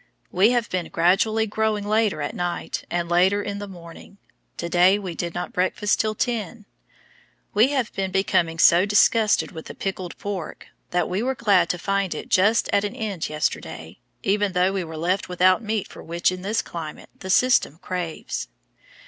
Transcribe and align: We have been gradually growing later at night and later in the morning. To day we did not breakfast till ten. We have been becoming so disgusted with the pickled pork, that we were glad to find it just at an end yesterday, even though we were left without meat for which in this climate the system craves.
We 0.31 0.49
have 0.49 0.67
been 0.71 0.87
gradually 0.89 1.45
growing 1.45 1.87
later 1.87 2.23
at 2.23 2.33
night 2.33 2.85
and 2.89 3.07
later 3.07 3.43
in 3.43 3.59
the 3.59 3.67
morning. 3.67 4.17
To 4.57 4.67
day 4.67 4.97
we 4.97 5.13
did 5.13 5.35
not 5.35 5.53
breakfast 5.53 5.99
till 5.99 6.15
ten. 6.15 6.65
We 7.53 7.67
have 7.73 7.93
been 7.93 8.09
becoming 8.09 8.57
so 8.57 8.83
disgusted 8.87 9.51
with 9.51 9.67
the 9.67 9.75
pickled 9.75 10.17
pork, 10.17 10.65
that 10.89 11.07
we 11.07 11.21
were 11.21 11.35
glad 11.35 11.69
to 11.69 11.77
find 11.77 12.15
it 12.15 12.29
just 12.29 12.67
at 12.73 12.83
an 12.83 12.95
end 12.95 13.29
yesterday, 13.29 13.99
even 14.23 14.53
though 14.53 14.73
we 14.73 14.83
were 14.83 14.97
left 14.97 15.29
without 15.29 15.61
meat 15.63 15.87
for 15.87 16.01
which 16.01 16.31
in 16.31 16.41
this 16.41 16.63
climate 16.63 17.11
the 17.19 17.29
system 17.29 17.77
craves. 17.79 18.47